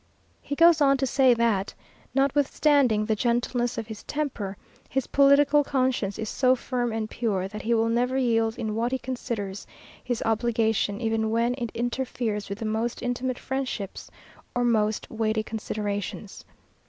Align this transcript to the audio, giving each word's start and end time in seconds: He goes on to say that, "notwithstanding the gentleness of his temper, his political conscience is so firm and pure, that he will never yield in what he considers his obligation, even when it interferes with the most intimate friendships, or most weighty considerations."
He 0.41 0.55
goes 0.55 0.81
on 0.81 0.97
to 0.97 1.05
say 1.05 1.35
that, 1.35 1.75
"notwithstanding 2.15 3.05
the 3.05 3.15
gentleness 3.15 3.77
of 3.77 3.85
his 3.85 4.01
temper, 4.01 4.57
his 4.89 5.05
political 5.05 5.63
conscience 5.63 6.17
is 6.17 6.27
so 6.27 6.55
firm 6.55 6.91
and 6.91 7.07
pure, 7.07 7.47
that 7.47 7.61
he 7.61 7.75
will 7.75 7.87
never 7.87 8.17
yield 8.17 8.57
in 8.57 8.73
what 8.73 8.91
he 8.91 8.97
considers 8.97 9.67
his 10.03 10.23
obligation, 10.25 10.99
even 10.99 11.29
when 11.29 11.53
it 11.53 11.69
interferes 11.75 12.49
with 12.49 12.57
the 12.57 12.65
most 12.65 13.03
intimate 13.03 13.37
friendships, 13.37 14.09
or 14.55 14.63
most 14.63 15.07
weighty 15.11 15.43
considerations." 15.43 16.45